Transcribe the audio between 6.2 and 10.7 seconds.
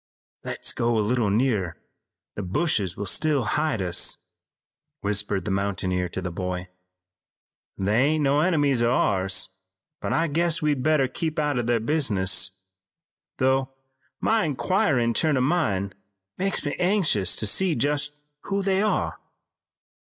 the boy. "They ain't no enemies o' ours, but I guess